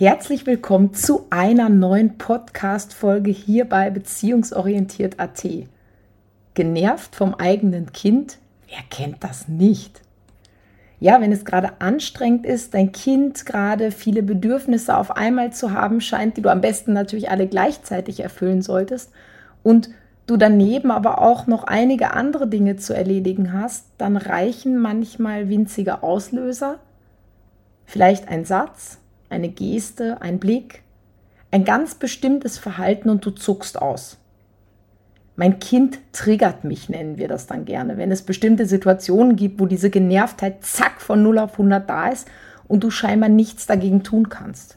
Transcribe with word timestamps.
Herzlich 0.00 0.46
willkommen 0.46 0.94
zu 0.94 1.26
einer 1.28 1.68
neuen 1.68 2.16
Podcast-Folge 2.16 3.30
hier 3.30 3.66
bei 3.66 3.90
Beziehungsorientiert.at. 3.90 5.46
Genervt 6.54 7.14
vom 7.14 7.34
eigenen 7.34 7.92
Kind? 7.92 8.38
Wer 8.66 8.78
kennt 8.88 9.22
das 9.22 9.46
nicht? 9.46 10.00
Ja, 11.00 11.20
wenn 11.20 11.32
es 11.32 11.44
gerade 11.44 11.82
anstrengend 11.82 12.46
ist, 12.46 12.72
dein 12.72 12.92
Kind 12.92 13.44
gerade 13.44 13.90
viele 13.90 14.22
Bedürfnisse 14.22 14.96
auf 14.96 15.14
einmal 15.18 15.52
zu 15.52 15.72
haben 15.72 16.00
scheint, 16.00 16.38
die 16.38 16.40
du 16.40 16.50
am 16.50 16.62
besten 16.62 16.94
natürlich 16.94 17.28
alle 17.28 17.46
gleichzeitig 17.46 18.20
erfüllen 18.20 18.62
solltest 18.62 19.12
und 19.62 19.90
du 20.26 20.38
daneben 20.38 20.92
aber 20.92 21.20
auch 21.20 21.46
noch 21.46 21.64
einige 21.64 22.14
andere 22.14 22.48
Dinge 22.48 22.76
zu 22.76 22.94
erledigen 22.94 23.52
hast, 23.52 23.84
dann 23.98 24.16
reichen 24.16 24.78
manchmal 24.78 25.50
winzige 25.50 26.02
Auslöser, 26.02 26.78
vielleicht 27.84 28.28
ein 28.28 28.46
Satz, 28.46 28.96
eine 29.30 29.48
Geste, 29.48 30.20
ein 30.20 30.38
Blick, 30.38 30.82
ein 31.50 31.64
ganz 31.64 31.94
bestimmtes 31.94 32.58
Verhalten 32.58 33.08
und 33.08 33.24
du 33.24 33.30
zuckst 33.30 33.80
aus. 33.80 34.18
Mein 35.36 35.58
Kind 35.58 36.00
triggert 36.12 36.64
mich, 36.64 36.88
nennen 36.90 37.16
wir 37.16 37.28
das 37.28 37.46
dann 37.46 37.64
gerne, 37.64 37.96
wenn 37.96 38.12
es 38.12 38.22
bestimmte 38.22 38.66
Situationen 38.66 39.36
gibt, 39.36 39.58
wo 39.58 39.66
diese 39.66 39.88
Genervtheit 39.88 40.64
zack 40.64 41.00
von 41.00 41.22
0 41.22 41.38
auf 41.38 41.52
100 41.52 41.88
da 41.88 42.08
ist 42.08 42.28
und 42.68 42.84
du 42.84 42.90
scheinbar 42.90 43.30
nichts 43.30 43.66
dagegen 43.66 44.02
tun 44.02 44.28
kannst. 44.28 44.76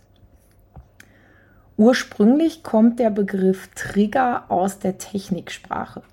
Ursprünglich 1.76 2.64
kommt 2.64 3.00
der 3.00 3.09
Begriff 3.09 3.70
Trigger 3.76 4.46
aus 4.50 4.80
der 4.80 5.00
Techniksprache 5.00 6.04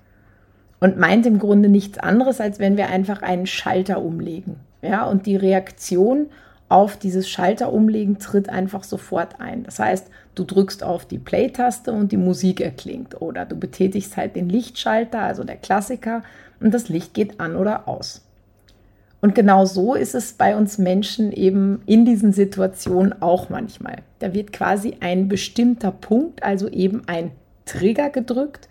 und 0.79 0.97
meint 0.97 1.25
im 1.27 1.39
Grunde 1.39 1.69
nichts 1.69 1.99
anderes, 1.99 2.41
als 2.41 2.59
wenn 2.59 2.75
wir 2.75 2.89
einfach 2.89 3.21
einen 3.21 3.45
Schalter 3.45 4.01
umlegen. 4.01 4.57
Ja, 4.81 5.05
und 5.05 5.27
die 5.27 5.35
Reaktion 5.35 6.27
auf 6.71 6.95
dieses 6.95 7.29
Schalter 7.29 7.73
umlegen 7.73 8.17
tritt 8.19 8.49
einfach 8.49 8.83
sofort 8.83 9.41
ein. 9.41 9.63
Das 9.63 9.77
heißt, 9.77 10.07
du 10.35 10.45
drückst 10.45 10.83
auf 10.83 11.05
die 11.05 11.19
Play-Taste 11.19 11.91
und 11.91 12.11
die 12.11 12.17
Musik 12.17 12.61
erklingt 12.61 13.21
oder 13.21 13.45
du 13.45 13.57
betätigst 13.57 14.15
halt 14.15 14.35
den 14.35 14.47
Lichtschalter, 14.47 15.19
also 15.19 15.43
der 15.43 15.57
Klassiker, 15.57 16.23
und 16.61 16.73
das 16.73 16.89
Licht 16.89 17.13
geht 17.13 17.39
an 17.39 17.55
oder 17.55 17.87
aus. 17.87 18.23
Und 19.19 19.35
genau 19.35 19.65
so 19.65 19.93
ist 19.93 20.15
es 20.15 20.33
bei 20.33 20.55
uns 20.55 20.77
Menschen 20.77 21.31
eben 21.31 21.81
in 21.85 22.05
diesen 22.05 22.31
Situationen 22.31 23.21
auch 23.21 23.49
manchmal. 23.49 23.97
Da 24.19 24.33
wird 24.33 24.53
quasi 24.53 24.95
ein 24.99 25.27
bestimmter 25.27 25.91
Punkt, 25.91 26.41
also 26.41 26.69
eben 26.69 27.03
ein 27.07 27.31
Trigger 27.65 28.09
gedrückt 28.09 28.69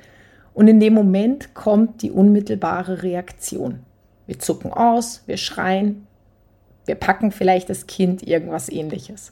und 0.54 0.68
in 0.68 0.80
dem 0.80 0.94
Moment 0.94 1.54
kommt 1.54 2.02
die 2.02 2.10
unmittelbare 2.10 3.02
Reaktion. 3.02 3.80
Wir 4.26 4.38
zucken 4.38 4.72
aus, 4.72 5.22
wir 5.26 5.36
schreien, 5.36 6.06
wir 6.90 6.96
packen 6.96 7.30
vielleicht 7.30 7.70
das 7.70 7.86
Kind 7.86 8.26
irgendwas 8.26 8.68
ähnliches. 8.68 9.30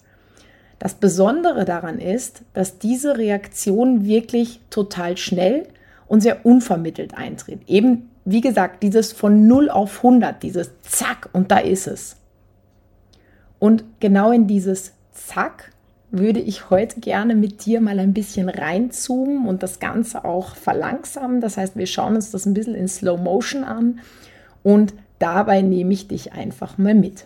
Das 0.79 0.95
Besondere 0.95 1.65
daran 1.65 1.99
ist, 1.99 2.43
dass 2.55 2.79
diese 2.79 3.19
Reaktion 3.19 4.05
wirklich 4.05 4.61
total 4.71 5.17
schnell 5.17 5.67
und 6.07 6.21
sehr 6.21 6.47
unvermittelt 6.47 7.19
eintritt. 7.19 7.63
Eben, 7.67 8.11
wie 8.25 8.43
gesagt, 8.43 8.85
dieses 8.85 9.11
von 9.11 9.49
0 9.49 9.71
auf 9.71 9.97
100, 10.05 10.41
dieses 10.41 10.71
Zack 10.83 11.31
und 11.33 11.51
da 11.51 11.59
ist 11.59 11.89
es. 11.89 12.15
Und 13.59 13.83
genau 13.99 14.31
in 14.31 14.47
dieses 14.47 14.93
Zack 15.11 15.73
würde 16.13 16.39
ich 16.39 16.71
heute 16.71 17.01
gerne 17.01 17.35
mit 17.35 17.67
dir 17.67 17.81
mal 17.81 17.99
ein 17.99 18.15
bisschen 18.15 18.49
reinzoomen 18.49 19.49
und 19.49 19.65
das 19.65 19.81
Ganze 19.81 20.25
auch 20.25 20.55
verlangsamen. 20.55 21.41
Das 21.41 21.57
heißt, 21.57 21.75
wir 21.75 21.89
schauen 21.89 22.15
uns 22.15 22.31
das 22.31 22.47
ein 22.47 22.55
bisschen 22.55 22.77
in 22.77 22.87
Slow 22.87 23.21
Motion 23.21 23.65
an 23.65 23.99
und 24.63 24.95
dabei 25.19 25.63
nehme 25.63 25.93
ich 25.93 26.07
dich 26.07 26.33
einfach 26.33 26.79
mal 26.79 26.95
mit. 26.95 27.25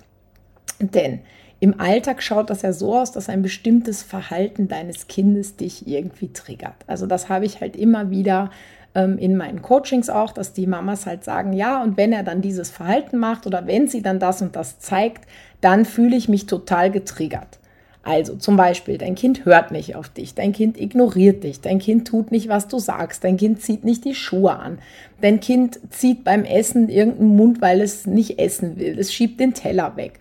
Denn 0.90 1.20
im 1.60 1.78
Alltag 1.78 2.22
schaut 2.22 2.50
das 2.50 2.62
ja 2.62 2.72
so 2.72 2.96
aus, 2.96 3.12
dass 3.12 3.28
ein 3.28 3.40
bestimmtes 3.40 4.02
Verhalten 4.02 4.66
deines 4.66 5.06
Kindes 5.06 5.54
dich 5.54 5.86
irgendwie 5.86 6.32
triggert. 6.32 6.74
Also 6.88 7.06
das 7.06 7.28
habe 7.28 7.44
ich 7.44 7.60
halt 7.60 7.76
immer 7.76 8.10
wieder 8.10 8.50
ähm, 8.96 9.16
in 9.16 9.36
meinen 9.36 9.62
Coachings 9.62 10.10
auch, 10.10 10.32
dass 10.32 10.52
die 10.52 10.66
Mamas 10.66 11.06
halt 11.06 11.22
sagen, 11.22 11.52
ja, 11.52 11.80
und 11.80 11.96
wenn 11.96 12.12
er 12.12 12.24
dann 12.24 12.42
dieses 12.42 12.70
Verhalten 12.70 13.18
macht 13.18 13.46
oder 13.46 13.66
wenn 13.68 13.86
sie 13.86 14.02
dann 14.02 14.18
das 14.18 14.42
und 14.42 14.56
das 14.56 14.80
zeigt, 14.80 15.28
dann 15.60 15.84
fühle 15.84 16.16
ich 16.16 16.28
mich 16.28 16.46
total 16.46 16.90
getriggert. 16.90 17.60
Also 18.02 18.34
zum 18.34 18.56
Beispiel, 18.56 18.98
dein 18.98 19.14
Kind 19.14 19.44
hört 19.44 19.70
nicht 19.70 19.94
auf 19.94 20.08
dich, 20.08 20.34
dein 20.34 20.52
Kind 20.52 20.80
ignoriert 20.80 21.44
dich, 21.44 21.60
dein 21.60 21.78
Kind 21.78 22.08
tut 22.08 22.32
nicht, 22.32 22.48
was 22.48 22.66
du 22.66 22.80
sagst, 22.80 23.22
dein 23.22 23.36
Kind 23.36 23.62
zieht 23.62 23.84
nicht 23.84 24.04
die 24.04 24.16
Schuhe 24.16 24.58
an, 24.58 24.80
dein 25.20 25.38
Kind 25.38 25.78
zieht 25.90 26.24
beim 26.24 26.44
Essen 26.44 26.88
irgendeinen 26.88 27.36
Mund, 27.36 27.60
weil 27.60 27.80
es 27.80 28.04
nicht 28.04 28.40
essen 28.40 28.80
will, 28.80 28.98
es 28.98 29.14
schiebt 29.14 29.38
den 29.38 29.54
Teller 29.54 29.96
weg 29.96 30.18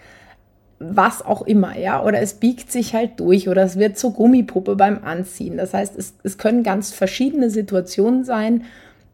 was 0.81 1.23
auch 1.23 1.43
immer, 1.43 1.77
ja, 1.77 2.03
oder 2.03 2.21
es 2.21 2.33
biegt 2.33 2.71
sich 2.71 2.95
halt 2.95 3.19
durch 3.19 3.47
oder 3.47 3.63
es 3.63 3.77
wird 3.77 3.97
zur 3.97 4.13
Gummipuppe 4.13 4.75
beim 4.75 5.03
Anziehen. 5.03 5.57
Das 5.57 5.73
heißt, 5.73 5.95
es, 5.95 6.15
es 6.23 6.37
können 6.37 6.63
ganz 6.63 6.91
verschiedene 6.91 7.51
Situationen 7.51 8.23
sein 8.23 8.63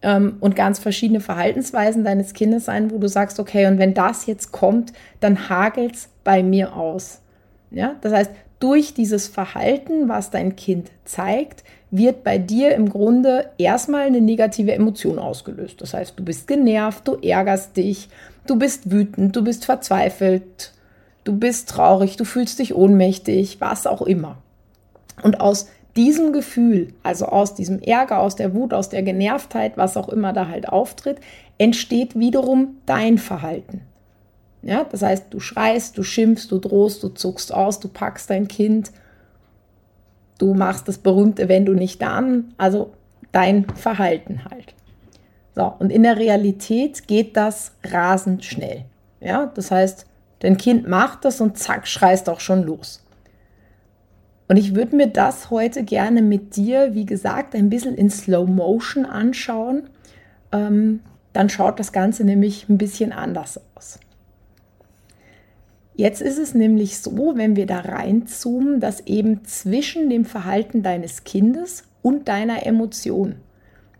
ähm, 0.01 0.37
und 0.39 0.55
ganz 0.55 0.79
verschiedene 0.79 1.19
Verhaltensweisen 1.19 2.05
deines 2.05 2.33
Kindes 2.33 2.65
sein, 2.65 2.91
wo 2.91 2.97
du 2.97 3.09
sagst, 3.09 3.39
okay, 3.39 3.67
und 3.67 3.79
wenn 3.79 3.93
das 3.93 4.25
jetzt 4.27 4.51
kommt, 4.53 4.93
dann 5.19 5.49
hagelt 5.49 5.95
es 5.95 6.09
bei 6.23 6.41
mir 6.41 6.75
aus. 6.75 7.19
Ja, 7.71 7.95
das 8.01 8.13
heißt, 8.13 8.31
durch 8.59 8.93
dieses 8.93 9.27
Verhalten, 9.27 10.07
was 10.07 10.31
dein 10.31 10.55
Kind 10.55 10.89
zeigt, 11.03 11.63
wird 11.91 12.23
bei 12.23 12.37
dir 12.37 12.75
im 12.75 12.89
Grunde 12.89 13.49
erstmal 13.57 14.07
eine 14.07 14.21
negative 14.21 14.73
Emotion 14.73 15.19
ausgelöst. 15.19 15.81
Das 15.81 15.93
heißt, 15.93 16.17
du 16.17 16.23
bist 16.23 16.47
genervt, 16.47 17.07
du 17.07 17.15
ärgerst 17.15 17.75
dich, 17.75 18.09
du 18.45 18.57
bist 18.57 18.89
wütend, 18.89 19.35
du 19.35 19.43
bist 19.43 19.65
verzweifelt, 19.65 20.73
du 21.27 21.37
bist 21.37 21.69
traurig, 21.69 22.15
du 22.15 22.23
fühlst 22.23 22.59
dich 22.59 22.73
ohnmächtig, 22.73 23.59
was 23.59 23.85
auch 23.85 24.01
immer. 24.01 24.37
Und 25.23 25.41
aus 25.41 25.67
diesem 25.97 26.31
Gefühl, 26.31 26.93
also 27.03 27.25
aus 27.25 27.55
diesem 27.55 27.81
Ärger, 27.81 28.19
aus 28.19 28.35
der 28.35 28.53
Wut, 28.53 28.73
aus 28.73 28.89
der 28.89 29.03
Genervtheit, 29.03 29.77
was 29.77 29.97
auch 29.97 30.09
immer 30.09 30.31
da 30.31 30.47
halt 30.47 30.69
auftritt, 30.69 31.19
entsteht 31.57 32.17
wiederum 32.17 32.77
dein 32.85 33.17
Verhalten. 33.17 33.81
Ja, 34.61 34.85
das 34.85 35.01
heißt, 35.01 35.25
du 35.31 35.39
schreist, 35.39 35.97
du 35.97 36.03
schimpfst, 36.03 36.47
du 36.49 36.59
drohst, 36.59 37.03
du 37.03 37.09
zuckst 37.09 37.53
aus, 37.53 37.79
du 37.79 37.87
packst 37.87 38.29
dein 38.29 38.47
Kind, 38.47 38.91
du 40.37 40.53
machst 40.53 40.87
das 40.87 40.97
berühmte, 40.97 41.49
wenn 41.49 41.65
du 41.65 41.73
nicht 41.73 42.01
dann, 42.01 42.53
also 42.57 42.91
dein 43.31 43.65
Verhalten 43.75 44.45
halt. 44.49 44.73
So, 45.55 45.73
und 45.79 45.91
in 45.91 46.03
der 46.03 46.17
Realität 46.17 47.07
geht 47.07 47.35
das 47.35 47.71
rasend 47.83 48.45
schnell. 48.45 48.85
Ja, 49.19 49.47
das 49.47 49.71
heißt, 49.71 50.05
Dein 50.39 50.57
Kind 50.57 50.87
macht 50.87 51.25
das 51.25 51.41
und 51.41 51.57
zack, 51.57 51.87
schreist 51.87 52.29
auch 52.29 52.39
schon 52.39 52.63
los. 52.63 53.03
Und 54.47 54.57
ich 54.57 54.75
würde 54.75 54.95
mir 54.95 55.07
das 55.07 55.49
heute 55.49 55.83
gerne 55.83 56.21
mit 56.21 56.55
dir, 56.55 56.93
wie 56.93 57.05
gesagt, 57.05 57.55
ein 57.55 57.69
bisschen 57.69 57.95
in 57.95 58.09
Slow 58.09 58.49
Motion 58.49 59.05
anschauen. 59.05 59.89
Ähm, 60.51 61.01
dann 61.33 61.49
schaut 61.49 61.79
das 61.79 61.91
Ganze 61.91 62.23
nämlich 62.23 62.69
ein 62.69 62.77
bisschen 62.77 63.11
anders 63.11 63.59
aus. 63.75 63.99
Jetzt 65.95 66.21
ist 66.21 66.37
es 66.37 66.53
nämlich 66.53 66.99
so, 66.99 67.33
wenn 67.35 67.55
wir 67.55 67.65
da 67.65 67.79
reinzoomen, 67.79 68.79
dass 68.79 69.01
eben 69.01 69.43
zwischen 69.45 70.09
dem 70.09 70.25
Verhalten 70.25 70.83
deines 70.83 71.23
Kindes 71.23 71.83
und 72.03 72.27
deiner 72.27 72.65
Emotion, 72.65 73.37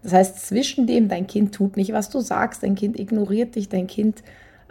das 0.04 0.14
heißt 0.14 0.48
zwischen 0.48 0.86
dem, 0.86 1.10
dein 1.10 1.26
Kind 1.26 1.56
tut 1.56 1.76
nicht, 1.76 1.94
was 1.94 2.10
du 2.10 2.20
sagst, 2.20 2.62
dein 2.62 2.76
Kind 2.76 3.00
ignoriert 3.00 3.56
dich, 3.56 3.68
dein 3.68 3.88
Kind 3.88 4.24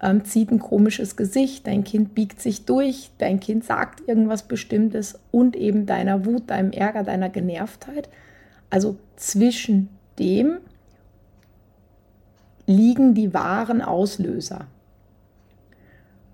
ähm, 0.03 0.25
zieht 0.25 0.51
ein 0.51 0.59
komisches 0.59 1.17
Gesicht, 1.17 1.67
dein 1.67 1.85
Kind 1.85 2.15
biegt 2.15 2.41
sich 2.41 2.65
durch, 2.65 3.11
dein 3.19 3.41
Kind 3.41 3.65
sagt 3.65 4.07
irgendwas 4.07 4.43
Bestimmtes 4.43 5.19
und 5.31 5.57
eben 5.57 5.87
deiner 5.87 6.27
Wut, 6.27 6.51
deinem 6.51 6.73
Ärger, 6.73 7.03
deiner 7.03 7.29
Genervtheit. 7.29 8.09
Also 8.69 8.97
zwischen 9.17 9.89
dem 10.19 10.59
liegen 12.67 13.15
die 13.15 13.33
wahren 13.33 13.81
Auslöser. 13.81 14.67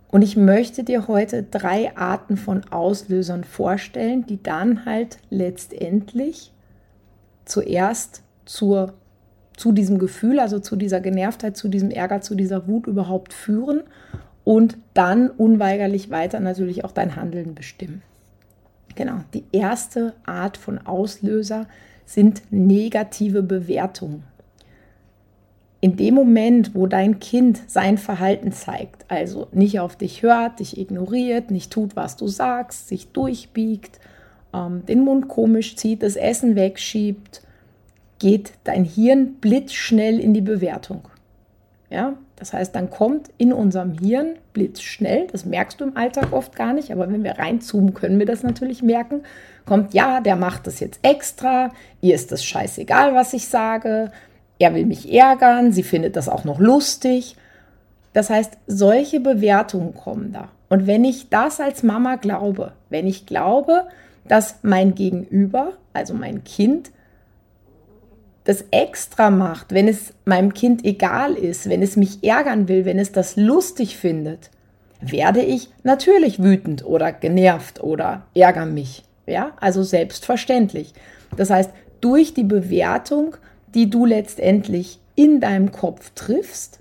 Und 0.08 0.22
ich 0.22 0.36
möchte 0.36 0.84
dir 0.84 1.08
heute 1.08 1.42
drei 1.42 1.96
Arten 1.96 2.36
von 2.36 2.64
Auslösern 2.70 3.44
vorstellen, 3.44 4.26
die 4.26 4.42
dann 4.42 4.84
halt 4.84 5.18
letztendlich 5.30 6.52
zuerst 7.44 8.22
zur 8.44 8.94
zu 9.62 9.70
diesem 9.70 10.00
Gefühl, 10.00 10.40
also 10.40 10.58
zu 10.58 10.74
dieser 10.74 10.98
Genervtheit, 10.98 11.56
zu 11.56 11.68
diesem 11.68 11.92
Ärger, 11.92 12.20
zu 12.20 12.34
dieser 12.34 12.66
Wut 12.66 12.88
überhaupt 12.88 13.32
führen 13.32 13.82
und 14.42 14.76
dann 14.92 15.30
unweigerlich 15.30 16.10
weiter 16.10 16.40
natürlich 16.40 16.84
auch 16.84 16.90
dein 16.90 17.14
Handeln 17.14 17.54
bestimmen. 17.54 18.02
Genau, 18.96 19.20
die 19.34 19.44
erste 19.52 20.14
Art 20.26 20.56
von 20.56 20.84
Auslöser 20.84 21.68
sind 22.06 22.42
negative 22.50 23.44
Bewertungen. 23.44 24.24
In 25.80 25.96
dem 25.96 26.14
Moment, 26.14 26.74
wo 26.74 26.88
dein 26.88 27.20
Kind 27.20 27.62
sein 27.68 27.98
Verhalten 27.98 28.50
zeigt, 28.50 29.04
also 29.06 29.46
nicht 29.52 29.78
auf 29.78 29.94
dich 29.94 30.24
hört, 30.24 30.58
dich 30.58 30.76
ignoriert, 30.76 31.52
nicht 31.52 31.72
tut, 31.72 31.94
was 31.94 32.16
du 32.16 32.26
sagst, 32.26 32.88
sich 32.88 33.12
durchbiegt, 33.12 34.00
ähm, 34.52 34.84
den 34.86 35.04
Mund 35.04 35.28
komisch 35.28 35.76
zieht, 35.76 36.02
das 36.02 36.16
Essen 36.16 36.56
wegschiebt, 36.56 37.42
geht 38.22 38.52
dein 38.62 38.84
Hirn 38.84 39.34
blitzschnell 39.40 40.20
in 40.20 40.32
die 40.32 40.40
Bewertung. 40.40 41.02
Ja, 41.90 42.14
das 42.36 42.52
heißt, 42.52 42.72
dann 42.74 42.88
kommt 42.88 43.30
in 43.36 43.52
unserem 43.52 43.92
Hirn 43.98 44.36
blitzschnell, 44.52 45.26
das 45.32 45.44
merkst 45.44 45.80
du 45.80 45.84
im 45.84 45.96
Alltag 45.96 46.32
oft 46.32 46.54
gar 46.54 46.72
nicht, 46.72 46.92
aber 46.92 47.10
wenn 47.10 47.24
wir 47.24 47.32
reinzoomen, 47.32 47.94
können 47.94 48.20
wir 48.20 48.26
das 48.26 48.44
natürlich 48.44 48.80
merken, 48.80 49.22
kommt, 49.66 49.92
ja, 49.92 50.20
der 50.20 50.36
macht 50.36 50.68
das 50.68 50.78
jetzt 50.78 51.00
extra, 51.02 51.72
ihr 52.00 52.14
ist 52.14 52.30
das 52.30 52.44
scheißegal, 52.44 53.12
was 53.14 53.32
ich 53.32 53.48
sage, 53.48 54.12
er 54.60 54.72
will 54.72 54.86
mich 54.86 55.12
ärgern, 55.12 55.72
sie 55.72 55.82
findet 55.82 56.14
das 56.14 56.28
auch 56.28 56.44
noch 56.44 56.60
lustig. 56.60 57.36
Das 58.12 58.30
heißt, 58.30 58.56
solche 58.68 59.18
Bewertungen 59.18 59.94
kommen 59.94 60.32
da. 60.32 60.48
Und 60.68 60.86
wenn 60.86 61.04
ich 61.04 61.28
das 61.28 61.60
als 61.60 61.82
Mama 61.82 62.16
glaube, 62.16 62.72
wenn 62.88 63.08
ich 63.08 63.26
glaube, 63.26 63.88
dass 64.28 64.60
mein 64.62 64.94
Gegenüber, 64.94 65.72
also 65.92 66.14
mein 66.14 66.44
Kind, 66.44 66.92
das 68.44 68.64
extra 68.70 69.30
macht, 69.30 69.72
wenn 69.72 69.88
es 69.88 70.12
meinem 70.24 70.52
Kind 70.52 70.84
egal 70.84 71.34
ist, 71.34 71.68
wenn 71.68 71.82
es 71.82 71.96
mich 71.96 72.24
ärgern 72.24 72.68
will, 72.68 72.84
wenn 72.84 72.98
es 72.98 73.12
das 73.12 73.36
lustig 73.36 73.96
findet, 73.96 74.50
werde 75.00 75.42
ich 75.42 75.68
natürlich 75.82 76.42
wütend 76.42 76.84
oder 76.84 77.12
genervt 77.12 77.82
oder 77.82 78.26
ärgere 78.34 78.66
mich. 78.66 79.04
Ja, 79.26 79.52
also 79.60 79.82
selbstverständlich. 79.82 80.92
Das 81.36 81.50
heißt, 81.50 81.70
durch 82.00 82.34
die 82.34 82.44
Bewertung, 82.44 83.36
die 83.74 83.88
du 83.88 84.04
letztendlich 84.04 84.98
in 85.14 85.40
deinem 85.40 85.70
Kopf 85.70 86.10
triffst, 86.14 86.80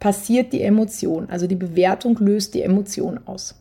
passiert 0.00 0.52
die 0.52 0.62
Emotion. 0.62 1.28
Also 1.30 1.46
die 1.46 1.54
Bewertung 1.54 2.18
löst 2.18 2.54
die 2.54 2.62
Emotion 2.62 3.20
aus. 3.26 3.54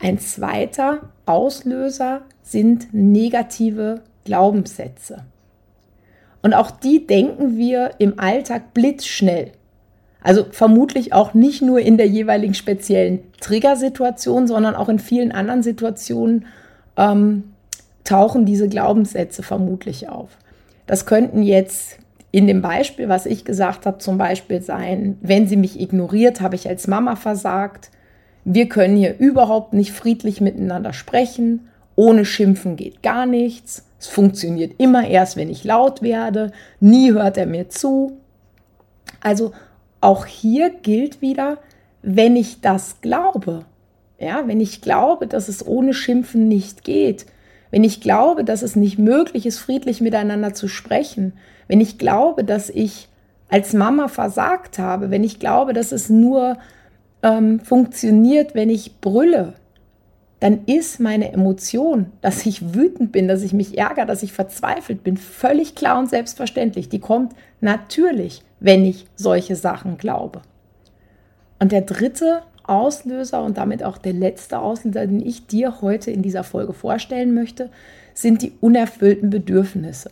Ein 0.00 0.18
zweiter 0.18 1.10
Auslöser 1.26 2.22
sind 2.42 2.92
negative 2.92 4.02
Glaubenssätze. 4.24 5.24
Und 6.42 6.54
auch 6.54 6.70
die 6.70 7.06
denken 7.06 7.56
wir 7.56 7.92
im 7.98 8.18
Alltag 8.18 8.74
blitzschnell. 8.74 9.52
Also 10.22 10.46
vermutlich 10.50 11.12
auch 11.12 11.34
nicht 11.34 11.62
nur 11.62 11.80
in 11.80 11.96
der 11.96 12.06
jeweiligen 12.06 12.54
speziellen 12.54 13.20
Triggersituation, 13.40 14.46
sondern 14.46 14.74
auch 14.74 14.88
in 14.88 14.98
vielen 14.98 15.32
anderen 15.32 15.62
Situationen 15.62 16.46
ähm, 16.96 17.44
tauchen 18.04 18.44
diese 18.44 18.68
Glaubenssätze 18.68 19.42
vermutlich 19.42 20.08
auf. 20.08 20.30
Das 20.86 21.06
könnten 21.06 21.42
jetzt 21.42 21.98
in 22.30 22.46
dem 22.46 22.62
Beispiel, 22.62 23.08
was 23.08 23.26
ich 23.26 23.44
gesagt 23.44 23.86
habe, 23.86 23.98
zum 23.98 24.18
Beispiel 24.18 24.60
sein, 24.60 25.18
wenn 25.20 25.46
sie 25.46 25.56
mich 25.56 25.80
ignoriert, 25.80 26.40
habe 26.40 26.56
ich 26.56 26.68
als 26.68 26.86
Mama 26.86 27.16
versagt. 27.16 27.90
Wir 28.44 28.68
können 28.68 28.96
hier 28.96 29.18
überhaupt 29.18 29.72
nicht 29.72 29.92
friedlich 29.92 30.40
miteinander 30.40 30.92
sprechen. 30.92 31.68
Ohne 31.98 32.24
Schimpfen 32.24 32.76
geht 32.76 33.02
gar 33.02 33.26
nichts. 33.26 33.84
Es 33.98 34.06
funktioniert 34.06 34.74
immer 34.78 35.08
erst, 35.08 35.36
wenn 35.36 35.50
ich 35.50 35.64
laut 35.64 36.00
werde. 36.00 36.52
Nie 36.78 37.10
hört 37.10 37.36
er 37.36 37.46
mir 37.46 37.70
zu. 37.70 38.20
Also 39.18 39.50
auch 40.00 40.24
hier 40.24 40.70
gilt 40.70 41.20
wieder, 41.22 41.58
wenn 42.00 42.36
ich 42.36 42.60
das 42.60 43.00
glaube, 43.00 43.64
ja, 44.20 44.46
wenn 44.46 44.60
ich 44.60 44.80
glaube, 44.80 45.26
dass 45.26 45.48
es 45.48 45.66
ohne 45.66 45.92
Schimpfen 45.92 46.46
nicht 46.46 46.84
geht, 46.84 47.26
wenn 47.72 47.82
ich 47.82 48.00
glaube, 48.00 48.44
dass 48.44 48.62
es 48.62 48.76
nicht 48.76 49.00
möglich 49.00 49.44
ist, 49.44 49.58
friedlich 49.58 50.00
miteinander 50.00 50.54
zu 50.54 50.68
sprechen, 50.68 51.32
wenn 51.66 51.80
ich 51.80 51.98
glaube, 51.98 52.44
dass 52.44 52.70
ich 52.70 53.08
als 53.48 53.72
Mama 53.72 54.06
versagt 54.06 54.78
habe, 54.78 55.10
wenn 55.10 55.24
ich 55.24 55.40
glaube, 55.40 55.72
dass 55.72 55.90
es 55.90 56.08
nur 56.08 56.58
ähm, 57.24 57.58
funktioniert, 57.58 58.54
wenn 58.54 58.70
ich 58.70 59.00
brülle, 59.00 59.54
dann 60.40 60.64
ist 60.66 61.00
meine 61.00 61.32
Emotion, 61.32 62.12
dass 62.20 62.46
ich 62.46 62.74
wütend 62.74 63.10
bin, 63.10 63.26
dass 63.26 63.42
ich 63.42 63.52
mich 63.52 63.76
ärgere, 63.76 64.06
dass 64.06 64.22
ich 64.22 64.32
verzweifelt 64.32 65.02
bin, 65.02 65.16
völlig 65.16 65.74
klar 65.74 65.98
und 65.98 66.08
selbstverständlich. 66.08 66.88
Die 66.88 67.00
kommt 67.00 67.34
natürlich, 67.60 68.42
wenn 68.60 68.84
ich 68.84 69.06
solche 69.16 69.56
Sachen 69.56 69.98
glaube. 69.98 70.42
Und 71.58 71.72
der 71.72 71.80
dritte 71.80 72.42
Auslöser 72.62 73.42
und 73.42 73.58
damit 73.58 73.82
auch 73.82 73.98
der 73.98 74.12
letzte 74.12 74.60
Auslöser, 74.60 75.06
den 75.06 75.24
ich 75.26 75.46
dir 75.46 75.80
heute 75.80 76.10
in 76.10 76.22
dieser 76.22 76.44
Folge 76.44 76.72
vorstellen 76.72 77.34
möchte, 77.34 77.70
sind 78.14 78.42
die 78.42 78.52
unerfüllten 78.60 79.30
Bedürfnisse. 79.30 80.10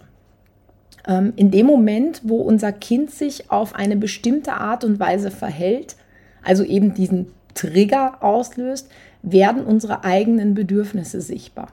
Ähm, 1.06 1.34
in 1.36 1.50
dem 1.50 1.66
Moment, 1.66 2.22
wo 2.24 2.36
unser 2.36 2.72
Kind 2.72 3.10
sich 3.10 3.50
auf 3.50 3.74
eine 3.74 3.96
bestimmte 3.96 4.54
Art 4.54 4.82
und 4.82 4.98
Weise 4.98 5.30
verhält, 5.30 5.96
also 6.42 6.64
eben 6.64 6.94
diesen 6.94 7.26
Trigger 7.54 8.22
auslöst, 8.22 8.88
werden 9.26 9.64
unsere 9.64 10.04
eigenen 10.04 10.54
Bedürfnisse 10.54 11.20
sichtbar. 11.20 11.68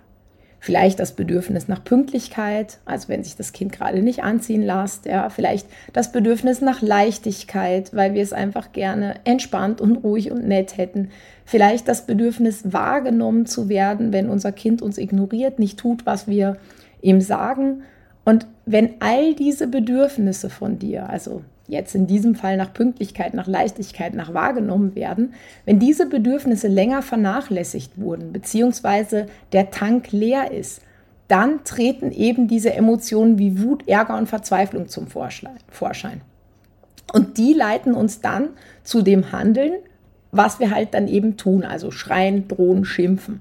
Vielleicht 0.60 1.00
das 1.00 1.12
Bedürfnis 1.12 1.68
nach 1.68 1.84
Pünktlichkeit, 1.84 2.80
also 2.86 3.10
wenn 3.10 3.24
sich 3.24 3.36
das 3.36 3.52
Kind 3.52 3.74
gerade 3.74 4.02
nicht 4.02 4.24
anziehen 4.24 4.62
lässt, 4.62 5.06
ja, 5.06 5.30
vielleicht 5.30 5.68
das 5.92 6.12
Bedürfnis 6.12 6.62
nach 6.62 6.82
Leichtigkeit, 6.82 7.94
weil 7.94 8.14
wir 8.14 8.24
es 8.24 8.34
einfach 8.34 8.72
gerne 8.72 9.16
entspannt 9.26 9.82
und 9.82 9.98
ruhig 9.98 10.32
und 10.32 10.48
nett 10.48 10.78
hätten. 10.78 11.10
Vielleicht 11.46 11.88
das 11.90 12.06
Bedürfnis 12.06 12.72
wahrgenommen 12.72 13.46
zu 13.46 13.68
werden, 13.68 14.14
wenn 14.14 14.30
unser 14.30 14.54
Kind 14.54 14.82
uns 14.82 14.98
ignoriert, 14.98 15.60
nicht 15.60 15.78
tut, 15.78 16.06
was 16.06 16.28
wir 16.28 16.58
ihm 17.02 17.20
sagen. 17.20 17.84
Und 18.24 18.48
wenn 18.66 19.02
all 19.02 19.36
diese 19.36 19.68
Bedürfnisse 19.68 20.50
von 20.50 20.80
dir, 20.80 21.10
also 21.10 21.42
jetzt 21.68 21.96
in 21.96 22.08
diesem 22.08 22.36
Fall 22.36 22.58
nach 22.58 22.74
Pünktlichkeit, 22.74 23.34
nach 23.34 23.48
Leichtigkeit, 23.48 24.14
nach 24.14 24.34
wahrgenommen 24.34 24.96
werden, 24.96 25.34
wenn 25.66 25.80
diese 25.80 26.06
Bedürfnisse 26.08 26.68
länger 26.68 27.02
vernachlässigt 27.02 27.98
wurden, 27.98 28.34
beziehungsweise 28.34 29.28
der 29.54 29.72
Tank 29.72 30.12
leer 30.12 30.52
ist, 30.52 30.82
dann 31.28 31.64
treten 31.64 32.12
eben 32.12 32.48
diese 32.48 32.74
Emotionen 32.74 33.40
wie 33.40 33.62
Wut, 33.62 33.88
Ärger 33.88 34.18
und 34.18 34.28
Verzweiflung 34.28 34.88
zum 34.90 35.08
Vorschein. 35.08 36.22
Und 37.12 37.38
die 37.38 37.54
leiten 37.54 37.94
uns 37.94 38.22
dann 38.22 38.50
zu 38.84 39.02
dem 39.02 39.32
Handeln, 39.32 39.74
was 40.32 40.60
wir 40.60 40.72
halt 40.72 40.94
dann 40.94 41.08
eben 41.08 41.38
tun, 41.38 41.64
also 41.64 41.92
schreien, 41.92 42.48
drohen, 42.48 42.86
schimpfen. 42.86 43.40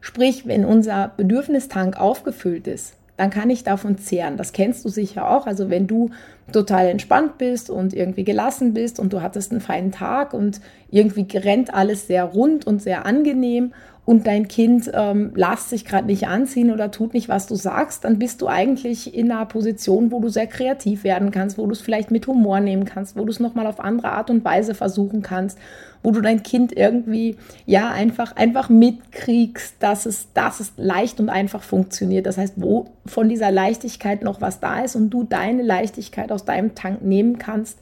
Sprich, 0.00 0.46
wenn 0.46 0.64
unser 0.64 1.12
Bedürfnistank 1.16 1.98
aufgefüllt 2.00 2.66
ist, 2.66 2.94
dann 3.18 3.30
kann 3.30 3.50
ich 3.50 3.64
davon 3.64 3.98
zehren. 3.98 4.36
Das 4.36 4.52
kennst 4.52 4.84
du 4.84 4.88
sicher 4.88 5.28
auch. 5.28 5.46
Also 5.46 5.68
wenn 5.70 5.88
du 5.88 6.10
total 6.52 6.86
entspannt 6.86 7.36
bist 7.36 7.68
und 7.68 7.92
irgendwie 7.92 8.24
gelassen 8.24 8.72
bist 8.72 9.00
und 9.00 9.12
du 9.12 9.20
hattest 9.20 9.50
einen 9.50 9.60
feinen 9.60 9.90
Tag 9.90 10.32
und 10.32 10.60
irgendwie 10.90 11.26
rennt 11.36 11.74
alles 11.74 12.06
sehr 12.06 12.24
rund 12.24 12.66
und 12.66 12.80
sehr 12.80 13.04
angenehm 13.04 13.74
und 14.08 14.26
dein 14.26 14.48
Kind 14.48 14.90
ähm, 14.94 15.32
lässt 15.34 15.68
sich 15.68 15.84
gerade 15.84 16.06
nicht 16.06 16.28
anziehen 16.28 16.72
oder 16.72 16.90
tut 16.90 17.12
nicht, 17.12 17.28
was 17.28 17.46
du 17.46 17.56
sagst, 17.56 18.04
dann 18.04 18.18
bist 18.18 18.40
du 18.40 18.46
eigentlich 18.46 19.14
in 19.14 19.30
einer 19.30 19.44
Position, 19.44 20.10
wo 20.10 20.18
du 20.18 20.30
sehr 20.30 20.46
kreativ 20.46 21.04
werden 21.04 21.30
kannst, 21.30 21.58
wo 21.58 21.66
du 21.66 21.72
es 21.72 21.82
vielleicht 21.82 22.10
mit 22.10 22.26
Humor 22.26 22.60
nehmen 22.60 22.86
kannst, 22.86 23.18
wo 23.18 23.26
du 23.26 23.30
es 23.30 23.38
nochmal 23.38 23.66
auf 23.66 23.80
andere 23.80 24.12
Art 24.12 24.30
und 24.30 24.46
Weise 24.46 24.74
versuchen 24.74 25.20
kannst, 25.20 25.58
wo 26.02 26.10
du 26.10 26.22
dein 26.22 26.42
Kind 26.42 26.72
irgendwie, 26.72 27.36
ja, 27.66 27.90
einfach, 27.90 28.34
einfach 28.34 28.70
mitkriegst, 28.70 29.74
dass 29.80 30.06
es, 30.06 30.32
dass 30.32 30.60
es 30.60 30.72
leicht 30.78 31.20
und 31.20 31.28
einfach 31.28 31.62
funktioniert. 31.62 32.24
Das 32.24 32.38
heißt, 32.38 32.54
wo 32.56 32.86
von 33.04 33.28
dieser 33.28 33.50
Leichtigkeit 33.50 34.22
noch 34.22 34.40
was 34.40 34.58
da 34.58 34.80
ist 34.80 34.96
und 34.96 35.10
du 35.10 35.24
deine 35.24 35.62
Leichtigkeit 35.62 36.32
aus 36.32 36.46
deinem 36.46 36.74
Tank 36.74 37.02
nehmen 37.02 37.36
kannst 37.36 37.78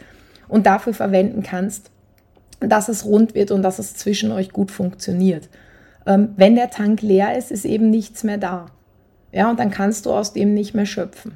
und 0.48 0.66
dafür 0.66 0.92
verwenden 0.92 1.44
kannst, 1.44 1.92
dass 2.58 2.88
es 2.88 3.04
rund 3.04 3.36
wird 3.36 3.52
und 3.52 3.62
dass 3.62 3.78
es 3.78 3.94
zwischen 3.94 4.32
euch 4.32 4.50
gut 4.50 4.72
funktioniert. 4.72 5.48
Ähm, 6.06 6.30
wenn 6.36 6.54
der 6.54 6.70
Tank 6.70 7.02
leer 7.02 7.36
ist, 7.36 7.50
ist 7.50 7.64
eben 7.64 7.90
nichts 7.90 8.24
mehr 8.24 8.38
da. 8.38 8.66
Ja, 9.32 9.50
und 9.50 9.58
dann 9.58 9.70
kannst 9.70 10.06
du 10.06 10.12
aus 10.12 10.32
dem 10.32 10.54
nicht 10.54 10.74
mehr 10.74 10.86
schöpfen. 10.86 11.32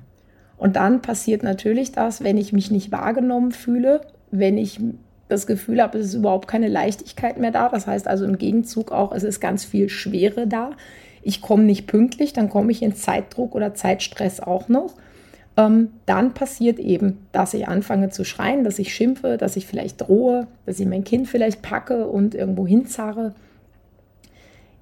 Und 0.56 0.76
dann 0.76 1.02
passiert 1.02 1.42
natürlich 1.42 1.92
das, 1.92 2.22
wenn 2.22 2.36
ich 2.36 2.52
mich 2.52 2.70
nicht 2.70 2.92
wahrgenommen 2.92 3.52
fühle, 3.52 4.02
wenn 4.30 4.58
ich 4.58 4.80
das 5.28 5.46
Gefühl 5.46 5.82
habe, 5.82 5.98
es 5.98 6.06
ist 6.06 6.14
überhaupt 6.14 6.48
keine 6.48 6.68
Leichtigkeit 6.68 7.38
mehr 7.38 7.50
da. 7.50 7.68
Das 7.68 7.86
heißt 7.86 8.06
also 8.06 8.24
im 8.24 8.38
Gegenzug 8.38 8.92
auch, 8.92 9.12
es 9.12 9.22
ist 9.22 9.40
ganz 9.40 9.64
viel 9.64 9.88
Schwere 9.88 10.46
da. 10.46 10.72
Ich 11.22 11.40
komme 11.40 11.64
nicht 11.64 11.86
pünktlich, 11.86 12.32
dann 12.32 12.48
komme 12.48 12.72
ich 12.72 12.82
in 12.82 12.94
Zeitdruck 12.94 13.54
oder 13.54 13.74
Zeitstress 13.74 14.40
auch 14.40 14.68
noch. 14.68 14.94
Ähm, 15.56 15.88
dann 16.06 16.32
passiert 16.32 16.78
eben, 16.78 17.26
dass 17.32 17.54
ich 17.54 17.68
anfange 17.68 18.10
zu 18.10 18.24
schreien, 18.24 18.64
dass 18.64 18.78
ich 18.78 18.94
schimpfe, 18.94 19.36
dass 19.36 19.56
ich 19.56 19.66
vielleicht 19.66 20.00
drohe, 20.00 20.46
dass 20.66 20.80
ich 20.80 20.86
mein 20.86 21.04
Kind 21.04 21.28
vielleicht 21.28 21.62
packe 21.62 22.06
und 22.06 22.34
irgendwo 22.34 22.66
hinzarre. 22.66 23.34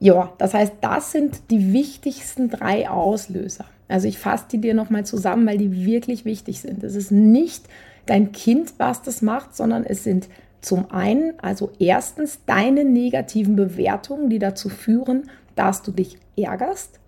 Ja, 0.00 0.33
das 0.38 0.55
heißt, 0.55 0.75
das 0.81 1.12
sind 1.12 1.50
die 1.50 1.73
wichtigsten 1.73 2.50
drei 2.50 2.88
Auslöser. 2.88 3.64
Also 3.88 4.07
ich 4.07 4.19
fasse 4.19 4.45
die 4.52 4.61
dir 4.61 4.75
nochmal 4.75 5.05
zusammen, 5.05 5.47
weil 5.47 5.59
die 5.59 5.85
wirklich 5.85 6.25
wichtig 6.25 6.61
sind. 6.61 6.85
Es 6.85 6.95
ist 6.95 7.11
nicht 7.11 7.64
dein 8.07 8.33
Kind, 8.33 8.75
was 8.78 9.02
das 9.02 9.23
macht, 9.23 9.57
sondern 9.57 9.85
es 9.85 10.05
sind 10.05 10.28
zum 10.61 10.90
einen, 10.90 11.38
also 11.40 11.71
erstens 11.78 12.40
deine 12.47 12.85
negativen 12.85 13.57
Bewertungen, 13.57 14.28
die 14.28 14.38
dazu 14.38 14.69
führen, 14.69 15.31
dass 15.57 15.83
du 15.83 15.93
dich 15.93 16.19
ärgerst, 16.37 17.00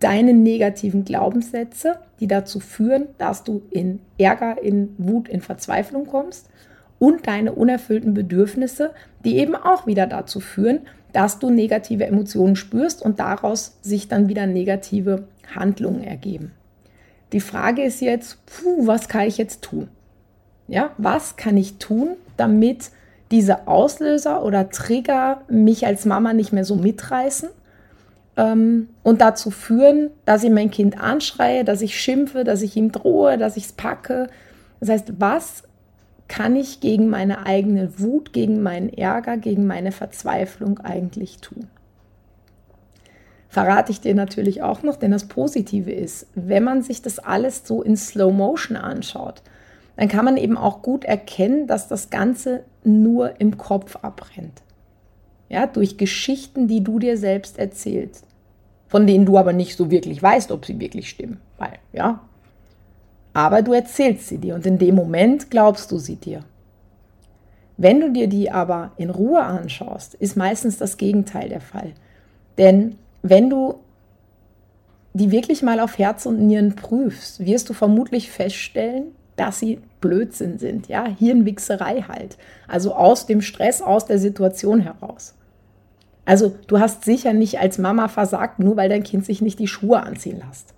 deine 0.00 0.32
negativen 0.32 1.04
Glaubenssätze, 1.04 1.96
die 2.20 2.28
dazu 2.28 2.60
führen, 2.60 3.08
dass 3.18 3.42
du 3.42 3.62
in 3.70 4.00
Ärger, 4.16 4.62
in 4.62 4.94
Wut, 4.98 5.28
in 5.28 5.40
Verzweiflung 5.40 6.06
kommst 6.06 6.48
und 6.98 7.26
deine 7.26 7.52
unerfüllten 7.52 8.14
Bedürfnisse, 8.14 8.92
die 9.24 9.38
eben 9.38 9.54
auch 9.54 9.86
wieder 9.86 10.06
dazu 10.06 10.40
führen, 10.40 10.80
dass 11.12 11.38
du 11.38 11.50
negative 11.50 12.06
Emotionen 12.06 12.56
spürst 12.56 13.02
und 13.02 13.18
daraus 13.20 13.78
sich 13.82 14.08
dann 14.08 14.28
wieder 14.28 14.46
negative 14.46 15.28
Handlungen 15.54 16.04
ergeben. 16.04 16.52
Die 17.32 17.40
Frage 17.40 17.82
ist 17.82 18.00
jetzt, 18.00 18.38
puh, 18.46 18.86
was 18.86 19.08
kann 19.08 19.26
ich 19.26 19.38
jetzt 19.38 19.62
tun? 19.62 19.88
Ja, 20.66 20.90
was 20.98 21.36
kann 21.36 21.56
ich 21.56 21.78
tun, 21.78 22.16
damit 22.36 22.90
diese 23.30 23.68
Auslöser 23.68 24.42
oder 24.44 24.70
Trigger 24.70 25.42
mich 25.48 25.86
als 25.86 26.06
Mama 26.06 26.32
nicht 26.32 26.52
mehr 26.52 26.64
so 26.64 26.76
mitreißen 26.76 27.50
ähm, 28.36 28.88
und 29.02 29.20
dazu 29.20 29.50
führen, 29.50 30.10
dass 30.24 30.44
ich 30.44 30.50
mein 30.50 30.70
Kind 30.70 30.98
anschreie, 31.00 31.64
dass 31.64 31.82
ich 31.82 32.00
schimpfe, 32.00 32.44
dass 32.44 32.62
ich 32.62 32.76
ihm 32.76 32.92
drohe, 32.92 33.36
dass 33.36 33.56
ich 33.56 33.64
es 33.64 33.72
packe. 33.72 34.28
Das 34.80 34.88
heißt, 34.88 35.12
was 35.18 35.64
kann 36.28 36.56
ich 36.56 36.80
gegen 36.80 37.08
meine 37.08 37.46
eigene 37.46 37.98
Wut, 37.98 38.32
gegen 38.32 38.62
meinen 38.62 38.90
Ärger, 38.90 39.38
gegen 39.38 39.66
meine 39.66 39.92
Verzweiflung 39.92 40.78
eigentlich 40.78 41.38
tun? 41.38 41.68
Verrate 43.48 43.92
ich 43.92 44.02
dir 44.02 44.14
natürlich 44.14 44.62
auch 44.62 44.82
noch, 44.82 44.96
denn 44.96 45.10
das 45.10 45.26
Positive 45.26 45.90
ist, 45.90 46.26
wenn 46.34 46.64
man 46.64 46.82
sich 46.82 47.00
das 47.00 47.18
alles 47.18 47.66
so 47.66 47.82
in 47.82 47.96
Slow 47.96 48.32
Motion 48.32 48.76
anschaut, 48.76 49.42
dann 49.96 50.08
kann 50.08 50.24
man 50.24 50.36
eben 50.36 50.56
auch 50.56 50.82
gut 50.82 51.04
erkennen, 51.04 51.66
dass 51.66 51.88
das 51.88 52.10
Ganze 52.10 52.62
nur 52.84 53.40
im 53.40 53.56
Kopf 53.56 53.96
abbrennt. 53.96 54.62
Ja, 55.48 55.66
durch 55.66 55.96
Geschichten, 55.96 56.68
die 56.68 56.84
du 56.84 56.98
dir 56.98 57.16
selbst 57.16 57.58
erzählst, 57.58 58.26
von 58.86 59.06
denen 59.06 59.24
du 59.24 59.38
aber 59.38 59.54
nicht 59.54 59.76
so 59.76 59.90
wirklich 59.90 60.22
weißt, 60.22 60.52
ob 60.52 60.66
sie 60.66 60.78
wirklich 60.78 61.08
stimmen, 61.08 61.40
weil, 61.56 61.78
ja. 61.92 62.20
Aber 63.32 63.62
du 63.62 63.72
erzählst 63.72 64.28
sie 64.28 64.38
dir 64.38 64.54
und 64.54 64.66
in 64.66 64.78
dem 64.78 64.94
Moment 64.94 65.50
glaubst 65.50 65.90
du 65.92 65.98
sie 65.98 66.16
dir. 66.16 66.44
Wenn 67.76 68.00
du 68.00 68.10
dir 68.10 68.26
die 68.26 68.50
aber 68.50 68.92
in 68.96 69.10
Ruhe 69.10 69.42
anschaust, 69.42 70.14
ist 70.14 70.36
meistens 70.36 70.78
das 70.78 70.96
Gegenteil 70.96 71.48
der 71.48 71.60
Fall. 71.60 71.92
Denn 72.58 72.96
wenn 73.22 73.48
du 73.48 73.76
die 75.14 75.30
wirklich 75.30 75.62
mal 75.62 75.80
auf 75.80 75.98
Herz 75.98 76.26
und 76.26 76.40
Nieren 76.46 76.74
prüfst, 76.76 77.44
wirst 77.44 77.68
du 77.68 77.74
vermutlich 77.74 78.30
feststellen, 78.30 79.06
dass 79.36 79.60
sie 79.60 79.80
Blödsinn 80.00 80.58
sind, 80.58 80.88
ja, 80.88 81.06
Hirnwichserei 81.06 82.02
halt. 82.02 82.36
Also 82.66 82.94
aus 82.94 83.26
dem 83.26 83.40
Stress, 83.40 83.80
aus 83.80 84.06
der 84.06 84.18
Situation 84.18 84.80
heraus. 84.80 85.34
Also 86.24 86.54
du 86.66 86.78
hast 86.78 87.04
sicher 87.04 87.32
nicht 87.32 87.58
als 87.58 87.78
Mama 87.78 88.08
versagt, 88.08 88.58
nur 88.58 88.76
weil 88.76 88.88
dein 88.88 89.02
Kind 89.02 89.24
sich 89.24 89.40
nicht 89.40 89.58
die 89.58 89.68
Schuhe 89.68 90.02
anziehen 90.02 90.42
lässt. 90.46 90.74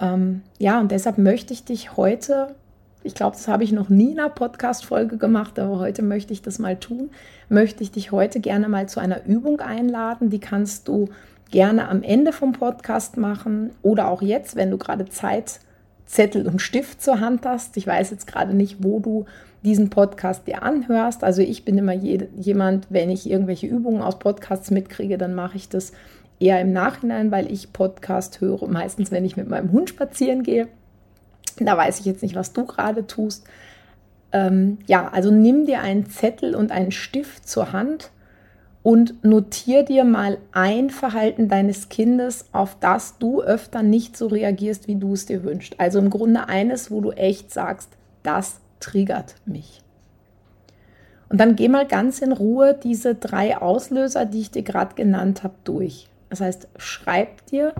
Ähm, 0.00 0.42
ja, 0.58 0.80
und 0.80 0.90
deshalb 0.90 1.18
möchte 1.18 1.52
ich 1.52 1.64
dich 1.64 1.96
heute, 1.96 2.54
ich 3.02 3.14
glaube, 3.14 3.36
das 3.36 3.48
habe 3.48 3.64
ich 3.64 3.72
noch 3.72 3.88
nie 3.88 4.12
in 4.12 4.18
einer 4.18 4.30
Podcast-Folge 4.30 5.18
gemacht, 5.18 5.58
aber 5.58 5.78
heute 5.78 6.02
möchte 6.02 6.32
ich 6.32 6.42
das 6.42 6.58
mal 6.58 6.76
tun, 6.76 7.10
möchte 7.48 7.82
ich 7.82 7.90
dich 7.90 8.12
heute 8.12 8.40
gerne 8.40 8.68
mal 8.68 8.88
zu 8.88 9.00
einer 9.00 9.24
Übung 9.26 9.60
einladen. 9.60 10.30
Die 10.30 10.40
kannst 10.40 10.88
du 10.88 11.08
gerne 11.50 11.88
am 11.88 12.02
Ende 12.02 12.32
vom 12.32 12.52
Podcast 12.52 13.16
machen 13.16 13.70
oder 13.82 14.08
auch 14.08 14.22
jetzt, 14.22 14.56
wenn 14.56 14.70
du 14.70 14.78
gerade 14.78 15.06
Zeit 15.06 15.60
Zettel 16.06 16.46
und 16.48 16.60
Stift 16.60 17.02
zur 17.02 17.20
Hand 17.20 17.46
hast. 17.46 17.76
Ich 17.76 17.86
weiß 17.86 18.10
jetzt 18.10 18.26
gerade 18.26 18.54
nicht, 18.54 18.82
wo 18.82 18.98
du 18.98 19.26
diesen 19.62 19.90
Podcast 19.90 20.46
dir 20.46 20.62
anhörst. 20.62 21.22
Also 21.22 21.42
ich 21.42 21.64
bin 21.64 21.78
immer 21.78 21.92
je, 21.92 22.26
jemand, 22.36 22.86
wenn 22.90 23.10
ich 23.10 23.30
irgendwelche 23.30 23.66
Übungen 23.66 24.02
aus 24.02 24.18
Podcasts 24.18 24.70
mitkriege, 24.70 25.18
dann 25.18 25.34
mache 25.34 25.56
ich 25.56 25.68
das 25.68 25.92
eher 26.40 26.60
im 26.60 26.72
Nachhinein, 26.72 27.30
weil 27.30 27.52
ich 27.52 27.72
Podcast 27.72 28.40
höre, 28.40 28.66
meistens 28.66 29.10
wenn 29.12 29.24
ich 29.24 29.36
mit 29.36 29.48
meinem 29.48 29.70
Hund 29.70 29.90
spazieren 29.90 30.42
gehe. 30.42 30.68
Da 31.58 31.76
weiß 31.76 32.00
ich 32.00 32.06
jetzt 32.06 32.22
nicht, 32.22 32.34
was 32.34 32.52
du 32.52 32.64
gerade 32.64 33.06
tust. 33.06 33.44
Ähm, 34.32 34.78
ja, 34.86 35.08
also 35.08 35.30
nimm 35.30 35.66
dir 35.66 35.80
einen 35.80 36.08
Zettel 36.08 36.54
und 36.54 36.72
einen 36.72 36.92
Stift 36.92 37.48
zur 37.48 37.72
Hand 37.72 38.10
und 38.82 39.24
notier 39.24 39.82
dir 39.82 40.04
mal 40.04 40.38
ein 40.52 40.88
Verhalten 40.88 41.48
deines 41.48 41.90
Kindes, 41.90 42.46
auf 42.52 42.78
das 42.80 43.18
du 43.18 43.42
öfter 43.42 43.82
nicht 43.82 44.16
so 44.16 44.28
reagierst, 44.28 44.88
wie 44.88 44.96
du 44.96 45.12
es 45.12 45.26
dir 45.26 45.44
wünschst. 45.44 45.78
Also 45.78 45.98
im 45.98 46.08
Grunde 46.08 46.48
eines, 46.48 46.90
wo 46.90 47.00
du 47.00 47.10
echt 47.10 47.52
sagst, 47.52 47.90
das 48.22 48.60
triggert 48.78 49.34
mich. 49.44 49.82
Und 51.28 51.38
dann 51.38 51.56
geh 51.56 51.68
mal 51.68 51.86
ganz 51.86 52.20
in 52.20 52.32
Ruhe 52.32 52.78
diese 52.82 53.14
drei 53.14 53.58
Auslöser, 53.58 54.24
die 54.24 54.40
ich 54.40 54.50
dir 54.50 54.62
gerade 54.62 54.94
genannt 54.94 55.42
habe, 55.42 55.54
durch. 55.64 56.09
Das 56.30 56.40
heißt, 56.40 56.68
schreib 56.76 57.44
dir 57.46 57.74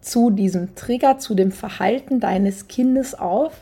zu 0.00 0.30
diesem 0.30 0.74
Trigger, 0.74 1.18
zu 1.18 1.34
dem 1.34 1.52
Verhalten 1.52 2.20
deines 2.20 2.68
Kindes 2.68 3.14
auf, 3.14 3.52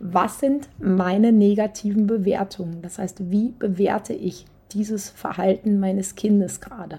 was 0.00 0.40
sind 0.40 0.68
meine 0.78 1.32
negativen 1.32 2.06
Bewertungen? 2.06 2.82
Das 2.82 2.98
heißt, 2.98 3.30
wie 3.30 3.50
bewerte 3.58 4.12
ich 4.12 4.46
dieses 4.72 5.08
Verhalten 5.08 5.80
meines 5.80 6.14
Kindes 6.14 6.60
gerade. 6.60 6.98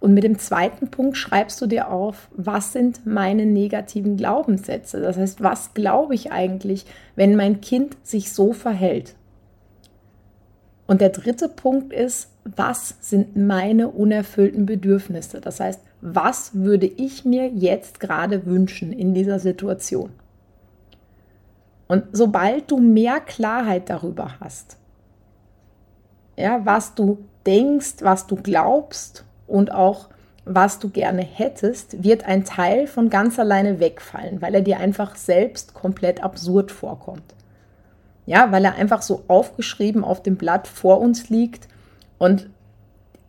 Und 0.00 0.14
mit 0.14 0.24
dem 0.24 0.38
zweiten 0.38 0.90
Punkt 0.90 1.16
schreibst 1.16 1.60
du 1.60 1.66
dir 1.66 1.90
auf, 1.90 2.28
was 2.32 2.72
sind 2.72 3.04
meine 3.04 3.46
negativen 3.46 4.16
Glaubenssätze? 4.16 5.00
Das 5.00 5.16
heißt, 5.16 5.42
was 5.42 5.74
glaube 5.74 6.14
ich 6.14 6.30
eigentlich, 6.30 6.86
wenn 7.16 7.34
mein 7.34 7.60
Kind 7.60 7.96
sich 8.04 8.32
so 8.32 8.52
verhält? 8.52 9.14
Und 10.88 11.02
der 11.02 11.10
dritte 11.10 11.50
Punkt 11.50 11.92
ist, 11.92 12.30
was 12.44 12.96
sind 13.00 13.36
meine 13.36 13.88
unerfüllten 13.88 14.64
Bedürfnisse? 14.64 15.38
Das 15.38 15.60
heißt, 15.60 15.80
was 16.00 16.54
würde 16.54 16.86
ich 16.86 17.26
mir 17.26 17.48
jetzt 17.48 18.00
gerade 18.00 18.46
wünschen 18.46 18.92
in 18.92 19.12
dieser 19.12 19.38
Situation? 19.38 20.10
Und 21.88 22.04
sobald 22.12 22.70
du 22.70 22.78
mehr 22.78 23.20
Klarheit 23.20 23.90
darüber 23.90 24.40
hast, 24.40 24.78
ja, 26.36 26.64
was 26.64 26.94
du 26.94 27.18
denkst, 27.44 27.96
was 28.00 28.26
du 28.26 28.36
glaubst 28.36 29.24
und 29.46 29.72
auch 29.72 30.08
was 30.46 30.78
du 30.78 30.88
gerne 30.88 31.20
hättest, 31.22 32.02
wird 32.02 32.24
ein 32.24 32.46
Teil 32.46 32.86
von 32.86 33.10
ganz 33.10 33.38
alleine 33.38 33.78
wegfallen, 33.78 34.40
weil 34.40 34.54
er 34.54 34.62
dir 34.62 34.78
einfach 34.78 35.16
selbst 35.16 35.74
komplett 35.74 36.24
absurd 36.24 36.72
vorkommt. 36.72 37.34
Ja, 38.28 38.52
weil 38.52 38.64
er 38.64 38.74
einfach 38.74 39.02
so 39.02 39.24
aufgeschrieben 39.26 40.04
auf 40.04 40.22
dem 40.22 40.36
Blatt 40.36 40.68
vor 40.68 41.00
uns 41.00 41.30
liegt 41.30 41.66
und 42.18 42.48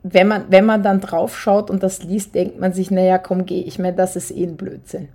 wenn 0.03 0.27
man, 0.27 0.46
wenn 0.50 0.65
man 0.65 0.82
dann 0.84 1.01
drauf 1.01 1.38
schaut 1.38 1.70
und 1.70 1.84
das 1.84 2.03
liest, 2.03 2.34
denkt 2.36 2.60
man 2.60 2.74
sich, 2.74 2.89
naja, 2.89 3.18
komm, 3.18 3.46
geh 3.46 3.62
ich 3.62 3.79
mir, 3.79 3.91
das 3.91 4.15
ist 4.15 4.32
eh 4.32 4.44
ein 4.44 4.56
Blödsinn. 4.56 5.10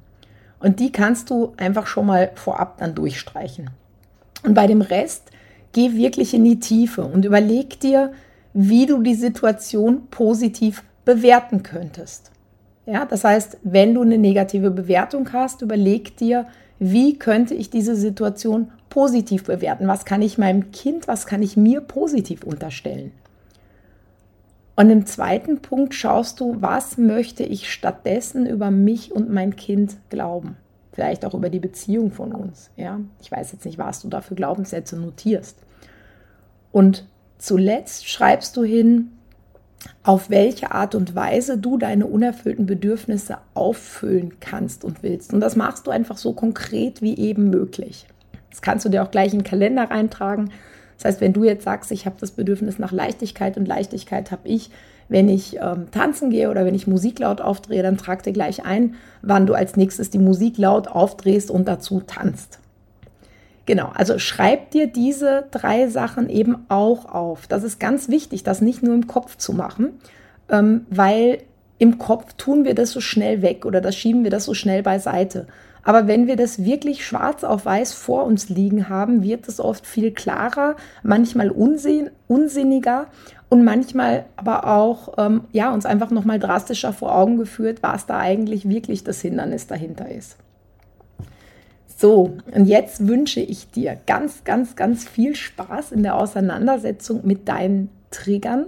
Und 0.61 0.79
die 0.79 0.93
kannst 0.93 1.31
du 1.31 1.55
einfach 1.57 1.87
schon 1.87 2.07
mal 2.07 2.31
vorab 2.35 2.79
dann 2.79 2.95
durchstreichen. 2.95 3.71
Und 4.43 4.55
bei 4.55 4.67
dem 4.67 4.83
Rest 4.83 5.31
Geh 5.75 5.97
wirklich 5.97 6.33
in 6.33 6.45
die 6.45 6.61
Tiefe 6.61 7.03
und 7.03 7.25
überleg 7.25 7.81
dir, 7.81 8.12
wie 8.53 8.87
du 8.87 9.03
die 9.03 9.17
Situation 9.17 10.07
positiv 10.09 10.85
bewerten 11.05 11.64
könntest. 11.64 12.31
Ja, 12.87 13.05
das 13.05 13.25
heißt, 13.25 13.59
wenn 13.64 13.93
du 13.93 14.03
eine 14.03 14.17
negative 14.17 14.71
Bewertung 14.71 15.33
hast, 15.33 15.62
überleg 15.62 16.17
dir, 16.17 16.47
wie 16.79 17.19
könnte 17.19 17.55
ich 17.55 17.71
diese 17.71 17.97
Situation 17.97 18.71
positiv 18.95 19.43
bewerten? 19.43 19.89
Was 19.89 20.05
kann 20.05 20.23
ich 20.23 20.39
meinem 20.39 20.71
Kind, 20.71 21.09
was 21.09 21.27
kann 21.27 21.43
ich 21.43 21.57
mir 21.57 21.81
positiv 21.81 22.45
unterstellen? 22.45 23.11
Und 24.77 24.89
im 24.89 25.05
zweiten 25.05 25.59
Punkt 25.59 25.95
schaust 25.95 26.39
du, 26.39 26.63
was 26.63 26.97
möchte 26.97 27.43
ich 27.43 27.73
stattdessen 27.73 28.47
über 28.47 28.71
mich 28.71 29.11
und 29.11 29.31
mein 29.31 29.57
Kind 29.57 29.97
glauben? 30.11 30.57
Vielleicht 30.93 31.25
auch 31.25 31.35
über 31.35 31.51
die 31.51 31.59
Beziehung 31.59 32.13
von 32.13 32.31
uns. 32.31 32.71
Ja, 32.77 33.01
ich 33.21 33.33
weiß 33.33 33.51
jetzt 33.51 33.65
nicht, 33.65 33.79
was 33.79 34.01
du 34.01 34.09
da 34.09 34.21
für 34.21 34.37
Glaubenssätze 34.37 34.97
notierst. 34.97 35.59
Und 36.71 37.05
zuletzt 37.39 38.09
schreibst 38.09 38.57
du 38.57 38.63
hin, 38.63 39.11
auf 40.05 40.31
welche 40.31 40.71
Art 40.71 40.95
und 40.95 41.17
Weise 41.17 41.59
du 41.59 41.79
deine 41.79 42.07
unerfüllten 42.07 42.67
Bedürfnisse 42.67 43.39
auffüllen 43.55 44.35
kannst 44.39 44.85
und 44.85 45.03
willst. 45.03 45.35
Und 45.35 45.41
das 45.41 45.57
machst 45.57 45.89
du 45.89 45.91
einfach 45.91 46.17
so 46.17 46.33
konkret 46.33 47.03
wie 47.03 47.19
eben 47.19 47.51
möglich. 47.51 48.07
Das 48.55 48.63
kannst 48.63 48.85
du 48.85 48.89
dir 48.89 49.03
auch 49.03 49.11
gleich 49.11 49.33
in 49.33 49.41
den 49.41 49.45
Kalender 49.45 49.91
reintragen. 49.91 50.53
Das 50.97 51.07
heißt, 51.07 51.21
wenn 51.21 51.33
du 51.33 51.43
jetzt 51.43 51.65
sagst, 51.65 51.91
ich 51.91 52.07
habe 52.07 52.15
das 52.21 52.31
Bedürfnis 52.31 52.79
nach 52.79 52.93
Leichtigkeit 52.93 53.57
und 53.57 53.67
Leichtigkeit 53.67 54.31
habe 54.31 54.47
ich, 54.49 54.71
wenn 55.09 55.29
ich 55.29 55.57
ähm, 55.57 55.91
tanzen 55.91 56.31
gehe 56.31 56.49
oder 56.49 56.65
wenn 56.65 56.77
ich 56.77 56.87
Musik 56.87 57.19
laut 57.19 57.41
aufdrehe, 57.41 57.83
dann 57.83 57.99
trag 57.99 58.23
dir 58.23 58.33
gleich 58.33 58.65
ein, 58.65 58.95
wann 59.23 59.47
du 59.47 59.55
als 59.55 59.77
nächstes 59.77 60.11
die 60.11 60.21
Musik 60.21 60.57
laut 60.57 60.87
aufdrehst 60.87 61.51
und 61.51 61.67
dazu 61.67 62.01
tanzt. 62.07 62.61
Genau, 63.67 63.91
also 63.93 64.21
schreib 64.21 64.71
dir 64.71 64.87
diese 64.87 65.47
drei 65.51 65.89
Sachen 65.89 66.31
eben 66.31 66.59
auch 66.69 67.07
auf. 67.07 67.49
Das 67.49 67.65
ist 67.65 67.81
ganz 67.81 68.09
wichtig, 68.09 68.45
das 68.45 68.61
nicht 68.61 68.85
nur 68.85 68.95
im 68.95 69.09
Kopf 69.09 69.37
zu 69.37 69.53
machen, 69.53 69.99
ähm, 70.49 70.87
weil 70.91 71.39
im 71.79 71.99
Kopf 71.99 72.35
tun 72.35 72.65
wir 72.65 72.77
das 72.77 72.93
so 72.93 73.01
schnell 73.01 73.43
weg 73.43 73.67
oder 73.67 73.81
das 73.81 73.97
schieben 73.97 74.23
wir 74.23 74.31
das 74.31 74.45
so 74.45 74.55
schnell 74.55 74.85
beiseite. 74.85 75.49
Aber 75.85 76.07
wenn 76.09 76.26
wir 76.26 76.37
das 76.37 76.64
wirklich 76.64 77.07
schwarz 77.07 77.45
auf 77.45 77.67
weiß 77.67 77.93
vor 77.93 78.25
uns 78.25 78.49
liegen 78.49 78.88
haben, 78.88 79.23
wird 79.23 79.49
es 79.49 79.61
oft 79.61 79.87
viel 79.87 80.12
klarer, 80.12 80.76
manchmal 81.03 81.50
unsinn, 81.50 82.11
unsinniger 82.26 83.07
und 83.50 83.64
manchmal 83.64 84.25
aber 84.37 84.67
auch 84.67 85.14
ähm, 85.19 85.43
ja, 85.53 85.73
uns 85.73 85.87
einfach 85.87 86.11
nochmal 86.11 86.38
drastischer 86.38 86.93
vor 86.93 87.14
Augen 87.14 87.37
geführt, 87.37 87.79
was 87.83 88.07
da 88.07 88.19
eigentlich 88.19 88.69
wirklich 88.69 89.05
das 89.05 89.21
Hindernis 89.21 89.67
dahinter 89.67 90.11
ist. 90.11 90.37
So, 91.97 92.37
und 92.53 92.67
jetzt 92.67 93.07
wünsche 93.07 93.41
ich 93.41 93.71
dir 93.71 93.97
ganz, 94.07 94.43
ganz, 94.45 94.75
ganz 94.75 95.09
viel 95.09 95.37
Spaß 95.37 95.93
in 95.93 96.03
der 96.03 96.17
Auseinandersetzung 96.17 97.21
mit 97.25 97.49
deinen 97.49 97.88
Triggern. 98.11 98.67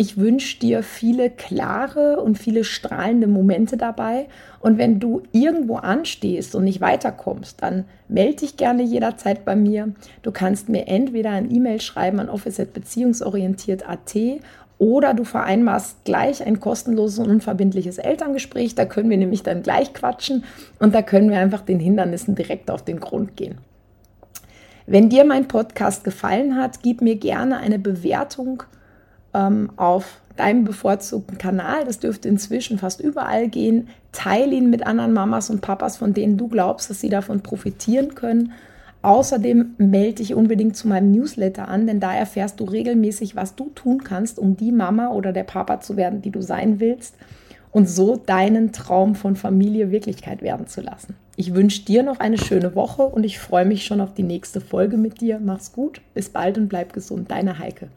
Ich 0.00 0.16
wünsche 0.16 0.58
dir 0.58 0.82
viele 0.82 1.28
klare 1.28 2.22
und 2.22 2.38
viele 2.38 2.64
strahlende 2.64 3.26
Momente 3.26 3.76
dabei. 3.76 4.28
Und 4.58 4.78
wenn 4.78 4.98
du 4.98 5.24
irgendwo 5.30 5.76
anstehst 5.76 6.54
und 6.54 6.64
nicht 6.64 6.80
weiterkommst, 6.80 7.62
dann 7.62 7.84
melde 8.08 8.36
dich 8.36 8.56
gerne 8.56 8.82
jederzeit 8.82 9.44
bei 9.44 9.54
mir. 9.54 9.92
Du 10.22 10.32
kannst 10.32 10.70
mir 10.70 10.88
entweder 10.88 11.32
ein 11.32 11.54
E-Mail 11.54 11.82
schreiben 11.82 12.18
an 12.18 12.30
office.beziehungsorientiert.at 12.30 14.16
oder 14.78 15.12
du 15.12 15.24
vereinbarst 15.24 16.02
gleich 16.06 16.46
ein 16.46 16.60
kostenloses 16.60 17.18
und 17.18 17.28
unverbindliches 17.28 17.98
Elterngespräch. 17.98 18.74
Da 18.74 18.86
können 18.86 19.10
wir 19.10 19.18
nämlich 19.18 19.42
dann 19.42 19.62
gleich 19.62 19.92
quatschen 19.92 20.44
und 20.78 20.94
da 20.94 21.02
können 21.02 21.28
wir 21.28 21.40
einfach 21.40 21.60
den 21.60 21.78
Hindernissen 21.78 22.34
direkt 22.34 22.70
auf 22.70 22.82
den 22.82 23.00
Grund 23.00 23.36
gehen. 23.36 23.58
Wenn 24.86 25.10
dir 25.10 25.26
mein 25.26 25.46
Podcast 25.46 26.04
gefallen 26.04 26.56
hat, 26.56 26.82
gib 26.82 27.02
mir 27.02 27.16
gerne 27.16 27.58
eine 27.58 27.78
Bewertung 27.78 28.62
ähm, 29.34 29.70
auf 29.76 30.20
deinem 30.36 30.64
bevorzugten 30.64 31.38
Kanal. 31.38 31.84
Das 31.84 31.98
dürfte 31.98 32.28
inzwischen 32.28 32.78
fast 32.78 33.00
überall 33.00 33.48
gehen. 33.48 33.88
Teile 34.12 34.54
ihn 34.54 34.70
mit 34.70 34.86
anderen 34.86 35.12
Mamas 35.12 35.50
und 35.50 35.60
Papas, 35.60 35.96
von 35.96 36.14
denen 36.14 36.36
du 36.36 36.48
glaubst, 36.48 36.90
dass 36.90 37.00
sie 37.00 37.10
davon 37.10 37.42
profitieren 37.42 38.14
können. 38.14 38.52
Außerdem 39.02 39.76
melde 39.78 40.16
dich 40.16 40.34
unbedingt 40.34 40.76
zu 40.76 40.86
meinem 40.86 41.10
Newsletter 41.10 41.68
an, 41.68 41.86
denn 41.86 42.00
da 42.00 42.14
erfährst 42.14 42.60
du 42.60 42.64
regelmäßig, 42.64 43.34
was 43.34 43.54
du 43.54 43.70
tun 43.70 44.04
kannst, 44.04 44.38
um 44.38 44.56
die 44.56 44.72
Mama 44.72 45.08
oder 45.08 45.32
der 45.32 45.44
Papa 45.44 45.80
zu 45.80 45.96
werden, 45.96 46.20
die 46.20 46.30
du 46.30 46.42
sein 46.42 46.80
willst 46.80 47.14
und 47.72 47.88
so 47.88 48.16
deinen 48.16 48.72
Traum 48.72 49.14
von 49.14 49.36
Familie 49.36 49.90
Wirklichkeit 49.90 50.42
werden 50.42 50.66
zu 50.66 50.82
lassen. 50.82 51.14
Ich 51.36 51.54
wünsche 51.54 51.84
dir 51.84 52.02
noch 52.02 52.20
eine 52.20 52.36
schöne 52.36 52.74
Woche 52.74 53.02
und 53.02 53.24
ich 53.24 53.38
freue 53.38 53.64
mich 53.64 53.86
schon 53.86 54.02
auf 54.02 54.12
die 54.12 54.22
nächste 54.22 54.60
Folge 54.60 54.98
mit 54.98 55.22
dir. 55.22 55.40
Mach's 55.42 55.72
gut, 55.72 56.02
bis 56.12 56.28
bald 56.28 56.58
und 56.58 56.68
bleib 56.68 56.92
gesund. 56.92 57.30
Deine 57.30 57.58
Heike. 57.58 57.88